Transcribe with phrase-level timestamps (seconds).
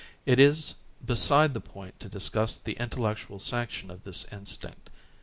[0.25, 0.73] It is
[1.05, 4.89] beside the point to discuss the intellectual sanction of tliis instinct.